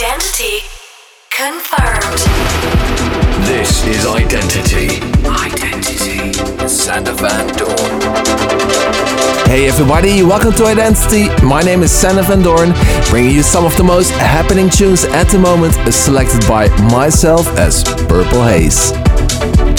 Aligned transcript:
Identity 0.00 0.60
confirmed. 1.28 2.20
This 3.46 3.84
is 3.86 4.06
Identity. 4.06 4.96
Identity. 5.28 6.32
Sander 6.66 7.12
Van 7.12 7.46
Doorn. 7.58 8.00
Hey 9.46 9.68
everybody, 9.68 10.22
welcome 10.22 10.54
to 10.54 10.64
Identity. 10.64 11.28
My 11.44 11.60
name 11.60 11.82
is 11.82 11.92
Sander 11.92 12.22
Van 12.22 12.40
Doorn, 12.40 12.72
bringing 13.10 13.34
you 13.34 13.42
some 13.42 13.66
of 13.66 13.76
the 13.76 13.84
most 13.84 14.12
happening 14.12 14.70
tunes 14.70 15.04
at 15.04 15.24
the 15.24 15.38
moment, 15.38 15.74
selected 15.92 16.48
by 16.48 16.68
myself 16.90 17.46
as 17.58 17.84
Purple 18.08 18.42
Haze. 18.42 18.92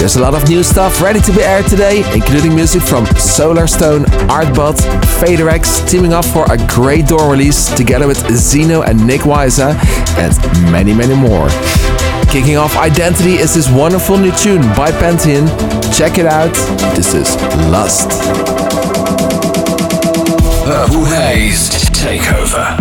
There's 0.02 0.16
a 0.16 0.20
lot 0.20 0.34
of 0.34 0.50
new 0.50 0.64
stuff 0.64 1.00
ready 1.00 1.20
to 1.22 1.32
be 1.32 1.44
aired 1.44 1.68
today, 1.68 2.00
including 2.16 2.56
music 2.56 2.82
from 2.82 3.06
Solarstone, 3.06 4.06
ARTBAT, 4.30 4.78
FaderX, 5.22 5.88
teaming 5.88 6.12
up 6.12 6.26
for 6.26 6.52
a 6.52 6.58
great 6.66 7.06
Doorn 7.06 7.30
release 7.30 7.70
together 7.76 8.08
with 8.08 8.18
Zheno 8.18 8.84
and 8.84 9.06
Nik 9.06 9.22
Wiza, 9.22 9.76
and 10.18 10.72
many, 10.72 10.92
many 10.92 11.14
more. 11.14 11.50
Kicking 12.32 12.58
off 12.58 12.76
Identity 12.78 13.36
is 13.36 13.54
this 13.54 13.70
wonderful 13.70 14.18
new 14.18 14.32
tune 14.32 14.64
by 14.76 14.90
Pantheon. 14.90 15.46
Check 15.94 16.18
it 16.18 16.26
out. 16.26 16.52
This 16.96 17.14
is 17.14 17.36
Lust. 17.70 18.10
Purple 20.66 21.06
Haze 21.06 21.70
Takeover. 21.92 22.81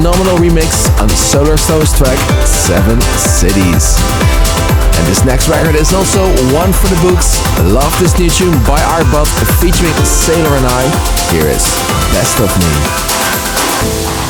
Phenomenal 0.00 0.38
remix 0.38 0.88
on 0.98 1.08
the 1.08 1.14
Solarstone's 1.14 1.92
track, 1.92 2.16
Seven 2.46 2.98
Cities. 3.18 3.98
And 4.96 5.06
this 5.06 5.26
next 5.26 5.46
record 5.50 5.74
is 5.74 5.92
also 5.92 6.24
one 6.54 6.72
for 6.72 6.88
the 6.88 6.98
books. 7.02 7.36
love 7.68 7.94
this 8.00 8.18
new 8.18 8.30
tune 8.30 8.56
by 8.64 8.80
ARTBAT 8.80 9.28
featuring 9.60 9.92
Sailor 10.06 10.56
and 10.56 10.64
I. 10.64 10.88
Here 11.30 11.48
is 11.48 11.68
Best 12.16 12.40
of 12.40 12.48
Me. 14.24 14.29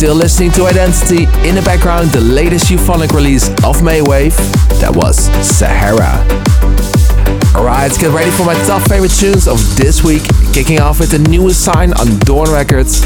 Still 0.00 0.14
listening 0.14 0.50
to 0.52 0.64
Identity. 0.64 1.24
In 1.46 1.54
the 1.54 1.62
background, 1.62 2.08
the 2.08 2.22
latest 2.22 2.70
euphonic 2.70 3.12
release 3.12 3.50
of 3.68 3.84
Maywave. 3.84 4.34
That 4.80 4.96
was 4.96 5.28
Sahara. 5.46 6.24
Alright, 7.54 7.92
get 7.98 8.10
ready 8.10 8.30
for 8.30 8.46
my 8.46 8.54
top 8.64 8.80
favorite 8.88 9.12
tunes 9.12 9.46
of 9.46 9.60
this 9.76 10.02
week. 10.02 10.22
Kicking 10.54 10.80
off 10.80 11.00
with 11.00 11.10
the 11.10 11.18
newest 11.28 11.62
sign 11.62 11.92
on 12.00 12.18
Doorn 12.20 12.50
Records. 12.50 13.02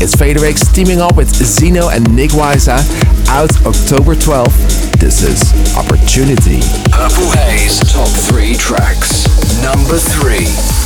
It's 0.00 0.16
FaderX 0.16 0.72
teaming 0.72 1.02
up 1.02 1.16
with 1.16 1.28
Zheno 1.28 1.94
and 1.94 2.16
Nik 2.16 2.30
Wiza 2.30 2.80
out 3.28 3.52
October 3.66 4.14
12th. 4.14 4.96
This 4.96 5.20
is 5.20 5.52
Opportunity. 5.76 6.64
Purple 6.88 7.28
Haze 7.36 7.78
Top 7.92 8.08
3 8.08 8.54
Tracks. 8.56 9.28
Number 9.60 9.98
3. 9.98 10.77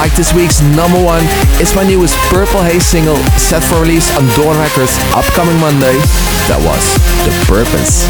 Like 0.00 0.16
this 0.16 0.32
week's 0.32 0.64
number 0.72 0.96
one. 0.96 1.20
It's 1.60 1.76
my 1.76 1.84
newest 1.84 2.16
Purple 2.32 2.64
Haze 2.64 2.88
single 2.88 3.20
set 3.36 3.60
for 3.60 3.84
release 3.84 4.08
on 4.16 4.24
Doorn 4.32 4.56
Records 4.56 4.96
upcoming 5.12 5.60
Monday. 5.60 5.92
That 6.48 6.56
was 6.64 6.96
The 7.28 7.32
Purpose. 7.44 8.08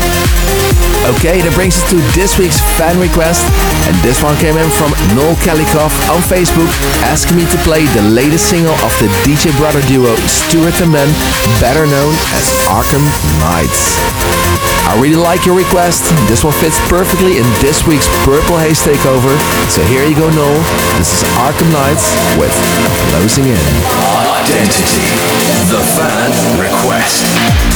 Okay, 1.18 1.42
that 1.42 1.50
brings 1.58 1.82
us 1.82 1.90
to 1.90 1.98
this 2.14 2.38
week's 2.38 2.62
fan 2.78 2.94
request, 3.02 3.42
and 3.90 3.98
this 4.06 4.22
one 4.22 4.38
came 4.38 4.54
in 4.54 4.70
from 4.70 4.94
Noel 5.18 5.34
Kellycoff 5.42 5.90
on 6.14 6.22
Facebook, 6.22 6.70
asking 7.10 7.42
me 7.42 7.44
to 7.50 7.58
play 7.66 7.82
the 7.98 8.06
latest 8.06 8.46
single 8.54 8.78
of 8.86 8.94
the 9.02 9.10
DJ 9.26 9.50
brother 9.58 9.82
duo 9.90 10.14
Stuart 10.30 10.78
and 10.78 10.94
Ben, 10.94 11.10
better 11.58 11.90
known 11.90 12.14
as 12.38 12.46
Arkham 12.70 13.02
Knights. 13.42 13.98
I 14.90 14.98
really 14.98 15.14
like 15.14 15.46
your 15.46 15.56
request. 15.56 16.02
This 16.26 16.42
one 16.42 16.52
fits 16.54 16.74
perfectly 16.90 17.38
in 17.38 17.46
this 17.62 17.86
week's 17.86 18.08
Purple 18.26 18.58
Haze 18.58 18.82
Takeover. 18.82 19.30
So 19.70 19.84
here 19.84 20.04
you 20.04 20.16
go, 20.16 20.28
Noel. 20.30 20.58
This 20.98 21.22
is 21.22 21.22
Arkham 21.38 21.70
Knights 21.70 22.10
with 22.36 22.50
Closing 23.14 23.46
In. 23.46 23.54
Identity. 24.34 25.06
The 25.70 25.78
fan 25.94 26.58
request. 26.58 27.69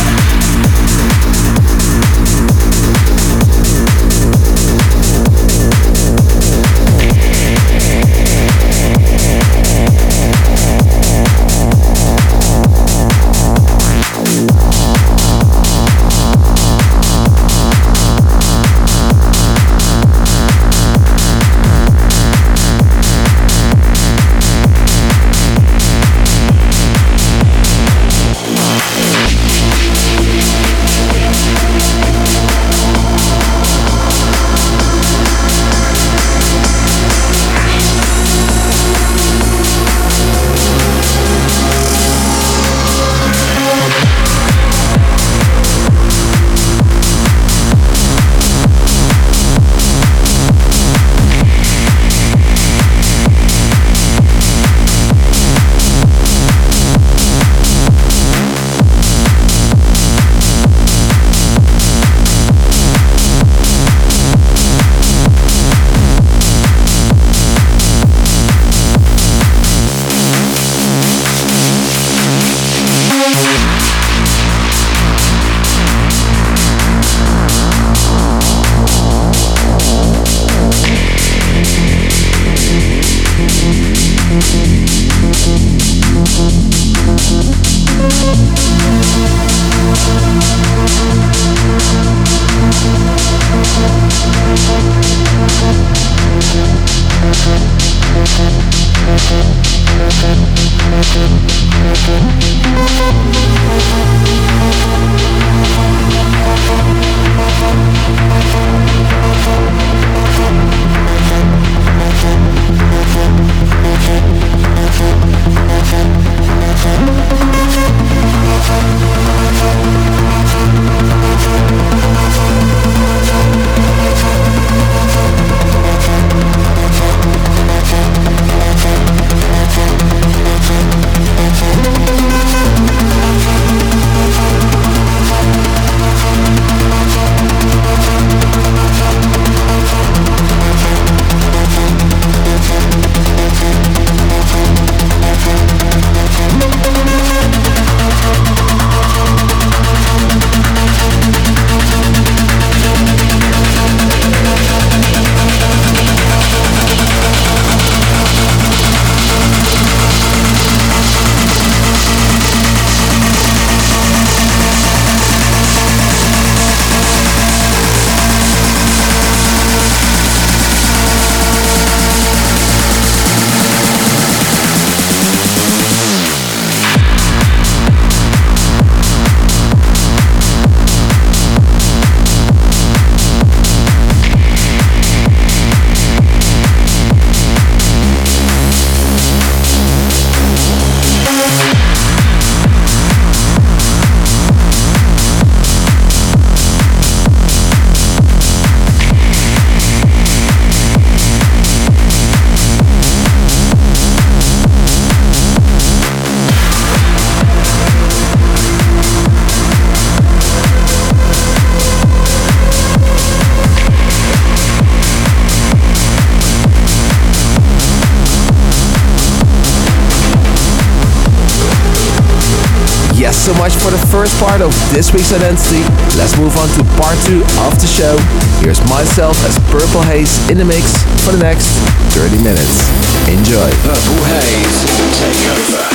So 223.45 223.53
much 223.61 223.75
for 223.75 223.91
the 223.91 224.07
first 224.09 224.33
part 224.41 224.63
of 224.63 224.73
this 224.95 225.13
week's 225.13 225.31
Identity. 225.31 225.85
Let's 226.17 226.35
move 226.39 226.57
on 226.57 226.67
to 226.81 226.85
part 226.97 227.19
two 227.29 227.45
of 227.69 227.77
the 227.79 227.87
show. 227.87 228.17
Here's 228.65 228.81
myself 228.89 229.37
as 229.45 229.59
Purple 229.69 230.01
Haze 230.01 230.33
in 230.49 230.57
the 230.57 230.65
mix 230.65 230.97
for 231.27 231.33
the 231.33 231.43
next 231.45 231.69
30 232.17 232.39
minutes. 232.39 232.89
Enjoy. 233.29 233.69
Purple 233.85 234.25
Haze 234.25 234.89
Takeover. 235.21 235.95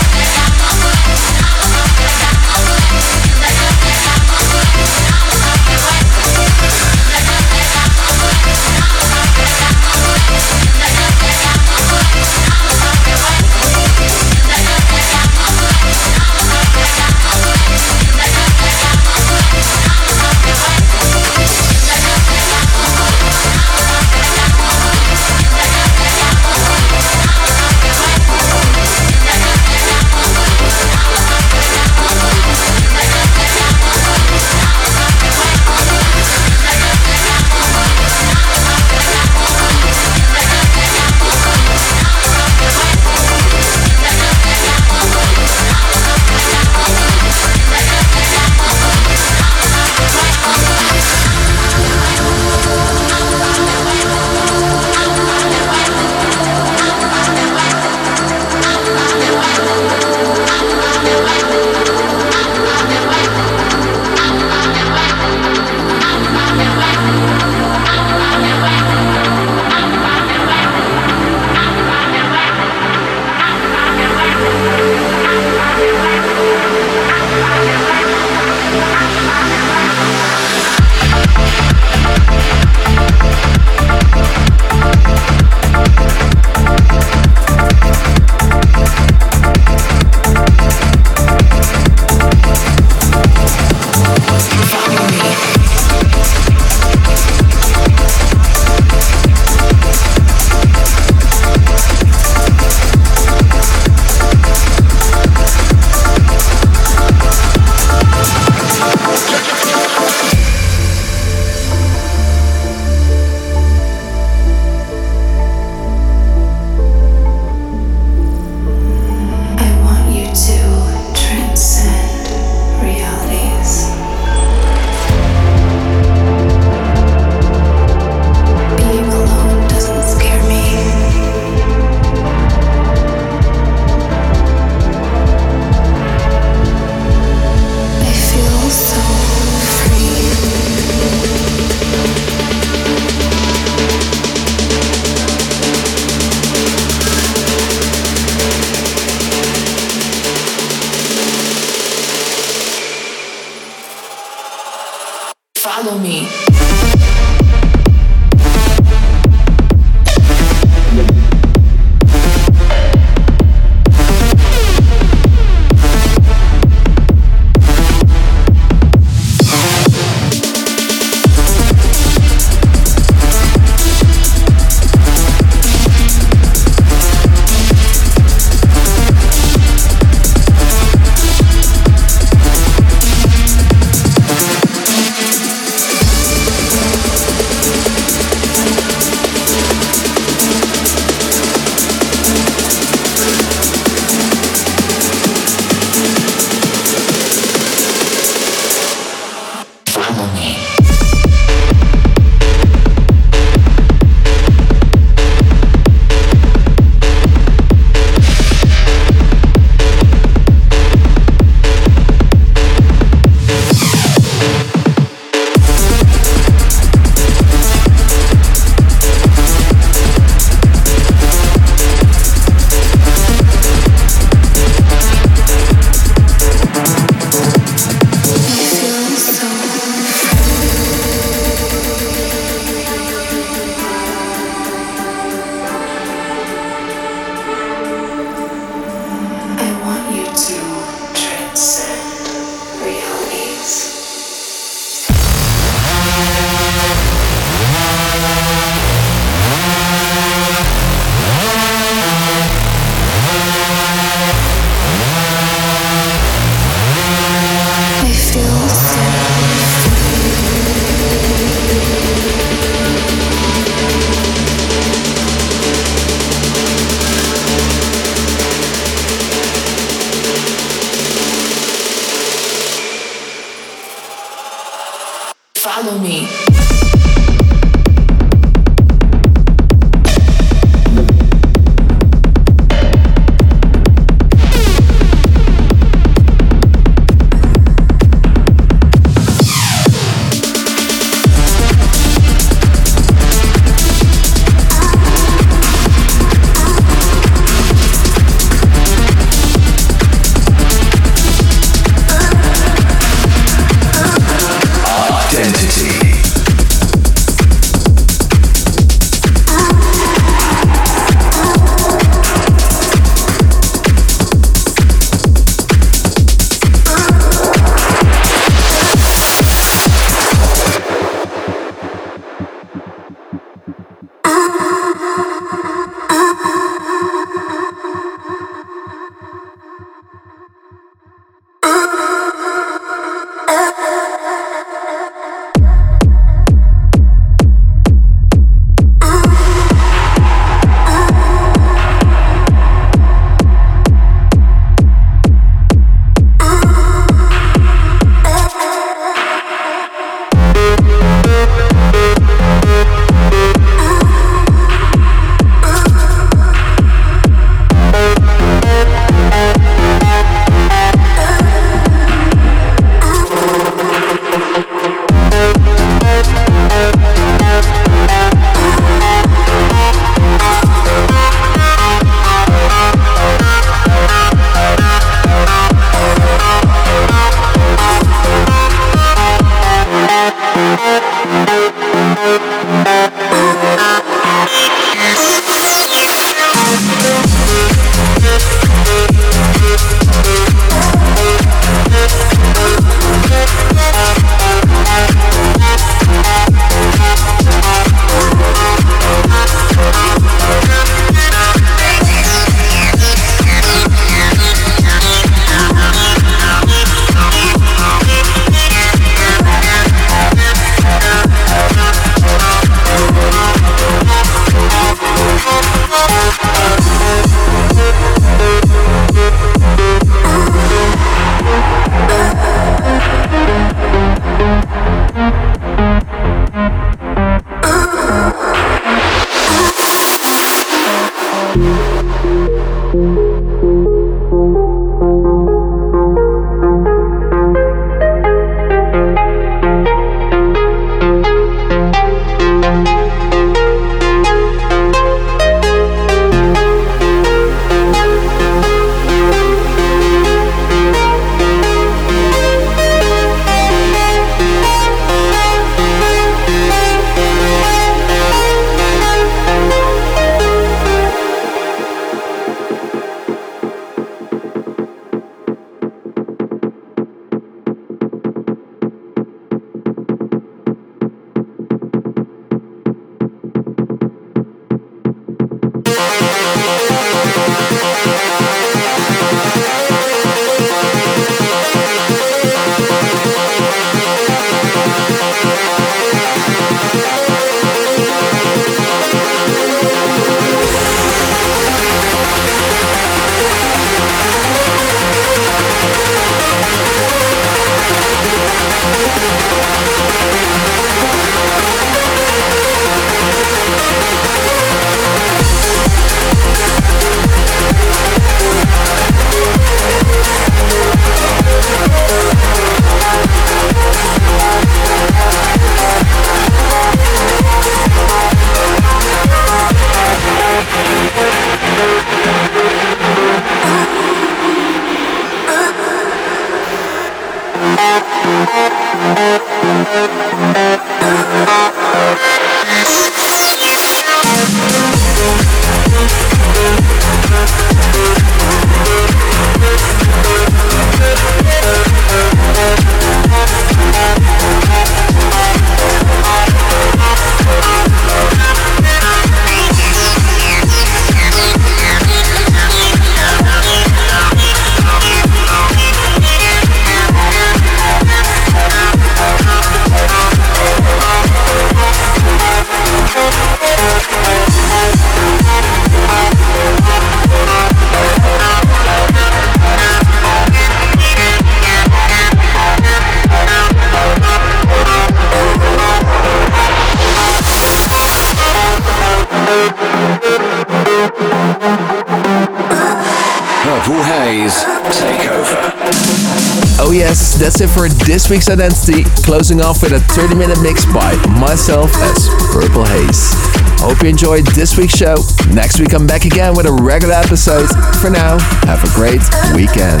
For 587.84 588.04
this 588.04 588.30
week's 588.30 588.48
Identity. 588.48 589.04
Closing 589.24 589.60
off 589.60 589.82
with 589.82 589.92
a 589.92 590.00
30 590.16 590.36
minute 590.36 590.60
mix 590.62 590.84
by 590.86 591.12
myself 591.38 591.92
as 592.08 592.28
Purple 592.52 592.84
Haze. 592.84 593.32
Hope 593.80 594.00
you 594.02 594.08
enjoyed 594.08 594.46
this 594.56 594.78
week's 594.78 594.96
show. 594.96 595.16
Next 595.52 595.80
week 595.80 595.92
I'm 595.92 596.06
back 596.06 596.24
again 596.24 596.54
with 596.56 596.66
a 596.66 596.72
regular 596.72 597.14
episode. 597.14 597.68
For 598.00 598.08
now, 598.08 598.38
have 598.64 598.80
a 598.80 598.90
great 598.96 599.20
weekend. 599.52 600.00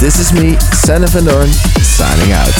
This 0.00 0.16
is 0.16 0.32
me, 0.32 0.56
Sander 0.72 1.08
van 1.08 1.24
Doorn, 1.24 1.48
signing 1.84 2.32
out. 2.32 2.54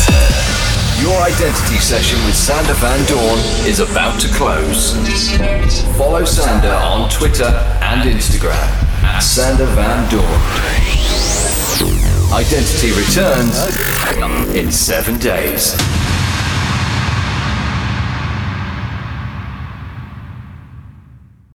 Your 1.01 1.17
identity 1.23 1.79
session 1.79 2.19
with 2.27 2.35
Sander 2.35 2.75
Van 2.75 3.01
Doorn 3.07 3.39
is 3.65 3.79
about 3.79 4.21
to 4.21 4.29
close. 4.35 4.93
Follow 5.97 6.25
Sander 6.25 6.75
on 6.75 7.09
Twitter 7.09 7.49
and 7.81 8.03
Instagram 8.11 8.69
at 9.05 9.21
Sander 9.21 9.67
Van 9.67 10.11
Doorn. 10.11 10.41
Identity 12.33 12.91
returns 12.93 13.88
in 14.55 14.73
seven 14.73 15.19
days. 15.19 15.88